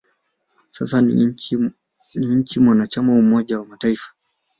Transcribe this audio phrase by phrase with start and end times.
[0.69, 1.25] Sasa ni
[2.33, 4.13] nchi mwanachama wa Umoja wa Mataifa.